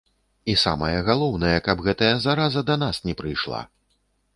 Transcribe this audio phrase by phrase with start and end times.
[0.53, 3.67] І самае галоўнае, каб гэтая зараза да нас не прыйшла.